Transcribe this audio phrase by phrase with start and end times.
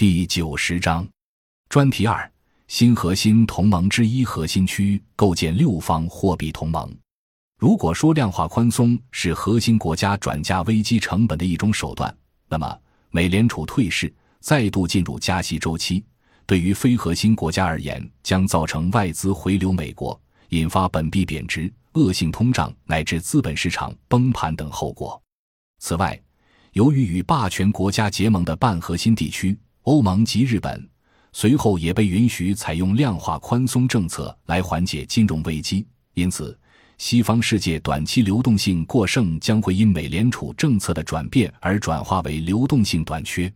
[0.00, 1.06] 第九十章，
[1.68, 2.32] 专题二：
[2.68, 6.90] 新核心同盟之一核心区构建六方货币同盟。
[7.58, 12.16] 如果说量化宽松是核心国家转嫁危机成本的一种手段，
[12.48, 14.10] 那么美联储退市，
[14.40, 16.02] 再度进入加息周期，
[16.46, 25.22] 对于非核心国家而言，将造成外资回流美国，引发本币贬值、恶性通胀乃至资本市场崩盘等后果。
[25.78, 26.18] 此外，
[26.72, 29.54] 由于与霸权国家结盟的半核心地区，
[29.90, 30.88] 欧盟及日本
[31.32, 36.56] 随后也被允许采用量化宽松政策来缓解金融危机，因此，
[36.96, 43.52] 西方世界短期流动性过剩将会因美联储政策的转变而转化为流动性短缺。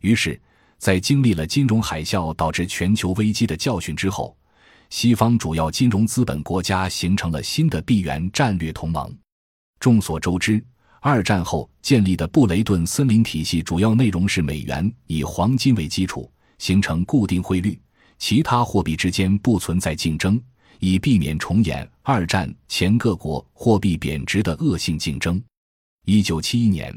[0.00, 0.40] 于是，
[0.78, 4.36] 在经历了金融海啸导致全球危机的教训之后，
[4.90, 9.16] 西方主要金融资本国家形成了新的闭源战略同盟。
[9.78, 10.60] 众所周知。
[11.00, 17.78] 二战后建立的布雷顿森林体系主要内容是美元以黄金为基础，形成固定汇率，
[18.18, 20.40] 其他货币之间不存在竞争，
[20.80, 25.40] 以避免重演二战前各国货币贬值的恶性竞争。
[26.04, 26.92] 一九七一年，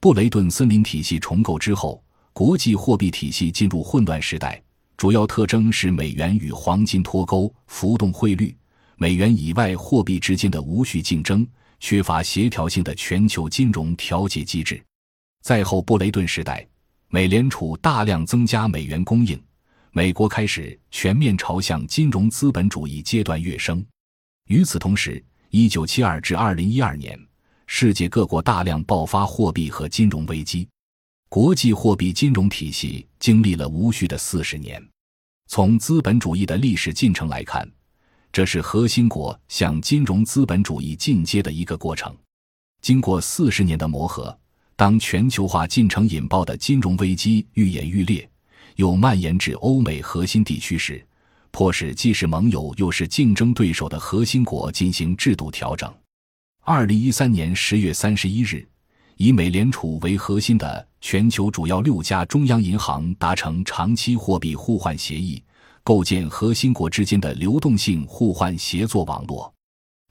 [0.00, 4.60] 布雷顿森林体系重构之后，国际货币体系进入混乱时代，
[4.96, 8.56] 主要特征是美元与黄金脱钩、浮动汇率，
[8.96, 11.46] 美元以外货币之间的无序竞争。
[11.84, 14.82] 缺乏协调性的全球金融调节机制，
[15.42, 16.66] 在后布雷顿时代，
[17.08, 19.38] 美联储大量增加美元供应，
[19.90, 23.84] 美国开始全面朝向金融资本主义阶段跃升。
[24.46, 27.20] 与此同时，一九七二至二零一二年，
[27.66, 30.66] 世界各国大量爆发货币和金融危机，
[31.28, 34.82] 国际货币金融体系经历了无序的四十年。
[35.48, 37.70] 从资本主义的历史进程来看。
[38.34, 42.12] 这是核心国向金融资本主义进阶的一个过程。
[42.82, 44.36] 经过四十年的磨合，
[44.74, 48.28] 当全球化进程引爆的金融危机愈演愈烈，
[48.74, 51.06] 又蔓延至欧美核心地区时，
[51.52, 55.88] 迫使既是盟友又是竞争对手的核心国进行制度调整。
[56.64, 58.66] 二零一三年十月三十一日，
[59.16, 65.40] 以美联储为核心的全球主要六家中央银行达成长期货币互换协议。
[65.84, 69.52] 构建核心国之间的流动性互换协作网络，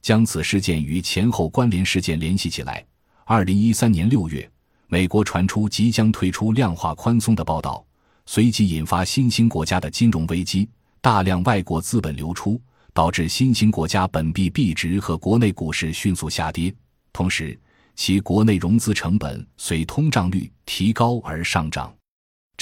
[0.02, 2.86] 将此事件与前后关联事件联系起来。
[3.24, 4.48] 二零一三年六月，
[4.86, 7.84] 美国传出即将退出量化宽松的报道，
[8.24, 10.68] 随即引发新兴国家的金融危机，
[11.00, 12.60] 大量外国资本流出，
[12.92, 16.72] 导致新兴国家本币币值和国内股市迅速下跌，
[17.12, 17.58] 同时
[17.96, 21.92] 其国内融资成本随通胀率提高而上涨。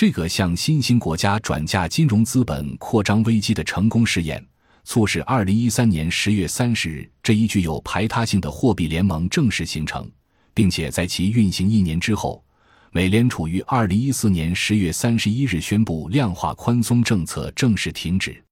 [0.02, 4.44] 这个向新兴国家转嫁金融资本扩张危机的成功试验，
[4.82, 10.10] 促使二零一三年十月三十日这一具有排他性的货币联盟正式形成，
[10.52, 12.44] 并且在其运行一年之后，
[12.90, 18.42] 美联储于二零一四年十月三十一日宣布量化宽松政策正式停止。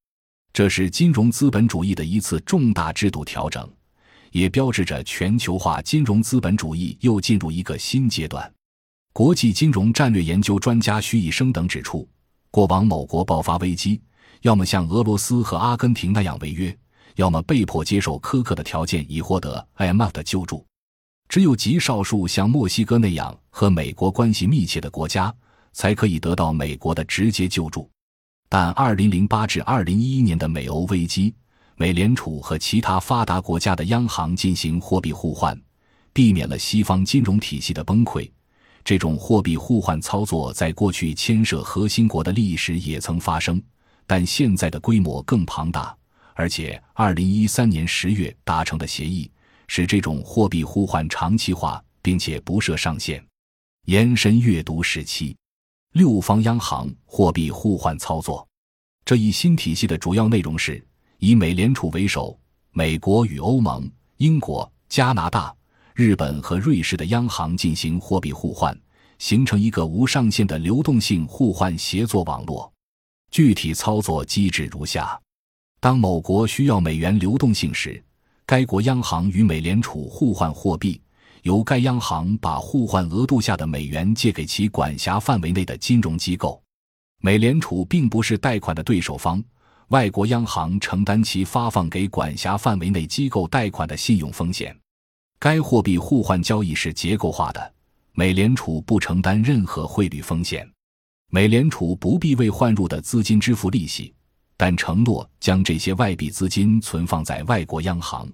[0.52, 3.68] 这是金融资本主义的一次重大制度调整，
[4.30, 8.48] 也标志着全球化金融资本主义又进入一个新阶段。
[9.12, 12.08] 国际金融战略研究专家徐以升等指出，
[12.50, 14.00] 过往某国爆发危机，
[14.42, 16.74] 要么像俄罗斯和阿根廷那样违约，
[17.16, 20.64] 要么被迫接受苛刻的条件以获得 IMF 的救助。
[21.28, 25.34] 只有极少数像墨西哥那样和美国关系密切的国家，
[25.72, 27.90] 才可以得到美国的直接救助。
[28.48, 31.34] 但2008至2011年的美欧危机，
[31.74, 35.60] 美联储和其他发达国家的央行进行货币互换，
[36.12, 38.30] 避免了西方金融体系的崩溃。
[38.82, 43.62] 这种货币互换操作在过去牵涉核心国的利益时也曾发生，
[44.06, 45.96] 但现在的规模更庞大，
[46.34, 49.30] 而且2013年10月达成的协议
[49.68, 53.24] 使这种货币互换长期化，并且不设上限。
[53.86, 55.36] 延伸阅读时期，
[55.92, 58.46] 六方央行货币互换操作
[59.04, 60.84] 这一新体系的主要内容是
[61.18, 62.38] 以美联储为首，
[62.72, 65.54] 美国与欧盟、英国、加拿大。
[66.00, 68.74] 日本和瑞士的央行进行货币互换，
[69.18, 72.72] 形成一个无上限的流动性互换协作网络。
[73.30, 75.20] 具体操作机制如下：
[75.78, 78.02] 当某国需要美元流动性时，
[78.46, 80.98] 该国央行与美联储互换货币，
[81.42, 86.62] 由该央行把互换额度下的美元借给其管辖范围内的金融机构。
[87.20, 89.44] 美联储并不是贷款的对手方，
[89.88, 94.74] 外国央行承担其发放给管辖范围内机构贷款的信用风险。
[95.40, 97.74] 该货币互换交易是结构化的，
[98.12, 100.70] 美联储不承担任何汇率风险，
[101.30, 104.12] 美联储不必为换入的资金支付利息，
[104.58, 108.30] 但承诺将这些外币资金存放在外国央行，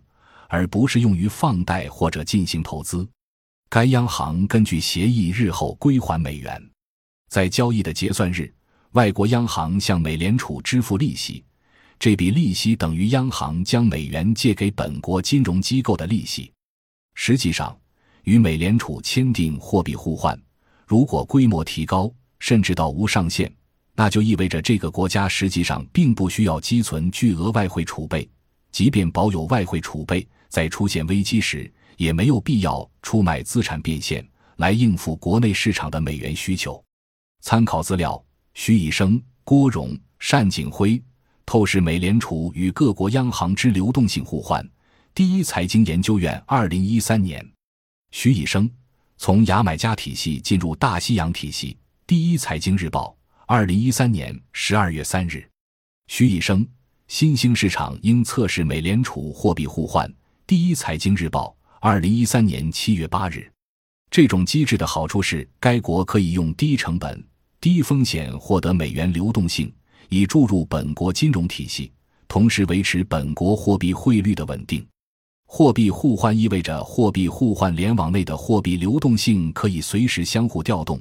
[0.49, 3.09] 而不是用于放贷或者进行投资。
[3.69, 6.61] 该央行根据协议日后归还美元。
[7.29, 8.53] 在交易的结算日，
[8.95, 11.45] 外国央行向美联储支付利息，
[12.01, 16.51] 这笔利息等于央行将美元借给本国金融机构的利息。
[17.17, 17.77] 实际上，
[18.23, 20.41] 与美联储签订货币互换，
[20.87, 22.09] 如果规模提高，
[22.39, 23.53] 甚至到无上限，
[23.97, 28.31] 那就意味着这个国家实际上并不需要积存巨额外汇储备，
[28.71, 34.25] 即便保有外汇储备，在出现危机时，也没有必要出卖资产变现
[34.59, 36.81] 来应付国内市场的美元需求。
[37.41, 38.23] 参考资料。
[38.59, 39.95] 徐以升、郭荣、
[40.31, 40.99] 单景辉
[41.45, 44.67] 透视美联储与各国央行之流动性互换。
[45.17, 47.43] 第一财经研究院，二零一三年。
[48.11, 48.71] 徐以升
[49.17, 51.75] 从牙买加体系进入大西洋体系。
[52.07, 53.17] 第一财经日报，
[53.47, 55.49] 二零一三年十二月三日。
[56.09, 56.69] 徐以升，
[57.09, 60.07] 新兴市场应测试美联储货币互换。
[60.47, 63.51] 第一财经日报，二零一三年七月八日。
[64.11, 67.27] 这种机制的好处是，该国可以用低成本。
[67.59, 69.73] 低风险获得美元流动性，
[70.11, 71.91] 以注入本国金融体系，
[72.29, 74.87] 同时维持本国货币汇率的稳定。
[75.47, 81.01] 货币互换意味着货币互换联网内的货币流动性可以随时相互调动，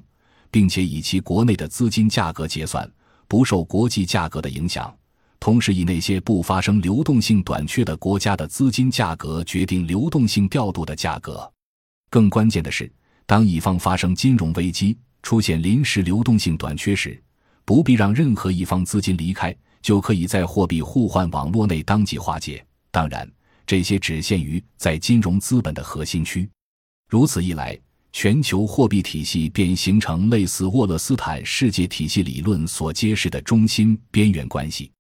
[0.50, 2.90] 并且以其国内的资金价格结算，
[3.28, 4.94] 不受国际价格的影响。
[5.40, 11.52] 同时，以那些不发生流动性短缺的国家的资金价格决定流动性调度的价格。
[12.10, 12.90] 更关键的是，
[13.26, 14.98] 当一方发生金融危机。
[15.22, 17.20] 出现临时流动性短缺时，
[17.66, 22.64] 不必让任何一方资金离开，就可以在货币互换网络内当即化解。
[22.92, 23.28] 当然，
[23.66, 26.50] 这些只限于在金融资本的核心区。
[27.10, 27.78] 如此一来，
[28.12, 34.92] 全球货币体系便形成类似沃勒斯坦世界体系理论所揭示的中心边缘关系。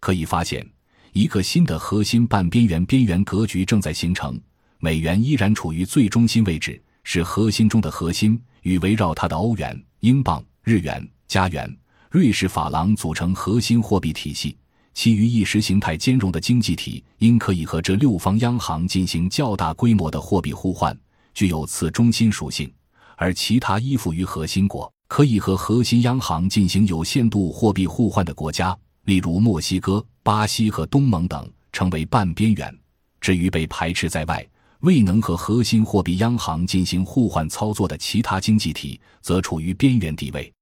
[0.00, 0.66] 可以发现，
[1.12, 4.40] 一个新的核心半边缘边缘格局正在形成。
[4.78, 8.40] 美元依然处于最中心位置，是核心中的核心。
[8.62, 11.74] 与围绕它的欧元、英镑、日元、加元、
[12.10, 14.54] 瑞士法郎组成核心货币体系，
[15.02, 20.94] 其余意识形态兼容的经济体应可以和这六方央行进行较大规模的货币互换，
[21.32, 22.68] 具有次中心属性；
[23.16, 32.78] 而其他依附于核心国，可以和核心央行进行有限度货币互换的国家，例如墨西哥、巴西和东盟等，成为半边缘。
[33.22, 34.46] 至于被排斥在外。
[34.80, 40.52] 未能和核心货币央行进行互换操作的其他经济体，则处于边缘地位。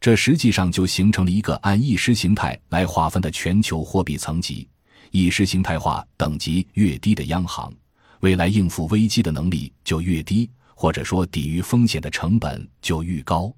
[0.00, 4.66] 这实际上就形成了一个按意识形态来划分的全球货币层级。
[5.10, 7.70] 意识形态化等级越低的央行，
[8.20, 13.52] 未来应付危机的能力就越低，或者说抵御风险的成本就愈高。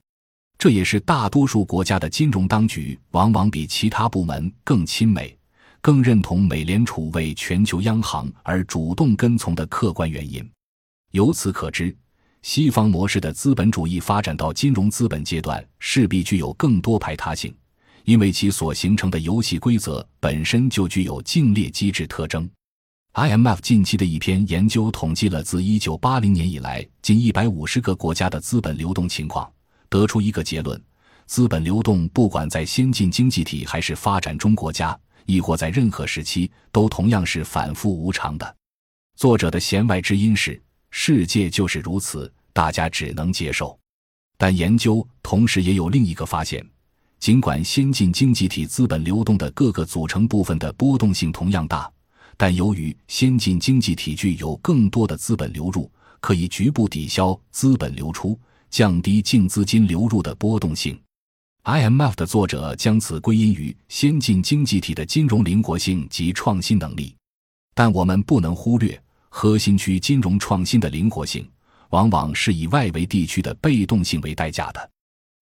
[0.59, 5.37] 这也是大多数国家的金融当局往往比其他部门更亲美。
[5.81, 10.49] 更认同美联储为全球央行而主动跟从的客观原因。
[11.11, 11.95] 由此可知，
[12.43, 17.55] 西方模式的资本主义发展到金融资本阶段，势必具有更多排他性，
[18.05, 22.49] 因为其所形成的游戏规则本身就具有竞列机制特征。
[23.15, 29.51] IMF 近期的一篇研究统计了自1980年以来近150个国家的资本流动情况，
[29.89, 30.83] 得出一个结论：
[31.27, 34.99] 资本流动不管在先进经济体还是发展中国家。
[35.25, 38.57] 亦或在任何时期都同样是反复无常的。
[39.15, 40.61] 作者的弦外之音是：
[40.95, 43.77] 世界就是如此，大家只能接受。
[44.37, 46.65] 但研究同时也有另一个发现：
[47.19, 51.91] 尽管先进经济体资本流动的各个组成部分的波动性同样大，
[52.37, 55.91] 但由于先进经济体具有更多的资本流入，
[56.21, 58.39] 可以局部抵消资本流出，
[58.69, 61.01] 降低净资金流入的波动性。
[61.65, 67.15] IMF 的作者将此归因于先进经济体的金融灵活性及创新能力，
[67.73, 69.01] 但我们不能忽略
[69.35, 71.49] 核心区金融创新的灵活性，
[71.89, 74.91] 往往是以外围地区的被动性为代价的。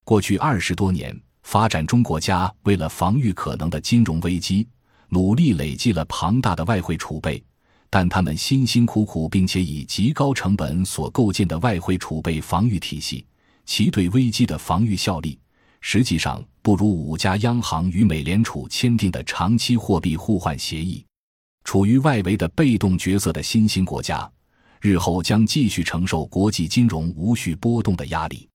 [0.05, 4.67] 过去二十多年，发展中国家为了防御可能的金融危机，
[5.09, 7.43] 努力累积了庞大的外汇储备，
[7.91, 13.27] 但他们辛辛苦苦并且以极高成本所构建的外汇储备防御体系，
[13.67, 15.37] 其对危机的防御效力。
[15.81, 21.05] 实际上不如五家央行与美联储签订的长期货币互换协议。
[21.71, 24.29] 处于外围的被动角色的新兴国家，
[24.81, 28.49] 日后将继续承受国际金融无序波动的压力。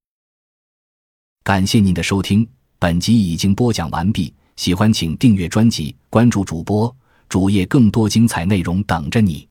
[1.42, 2.46] 感谢您的收听，
[2.78, 4.34] 本集已经播讲完毕。
[4.58, 6.94] 喜欢请订阅专辑，关注主播
[7.30, 9.48] 主页，更多精彩内容等着你。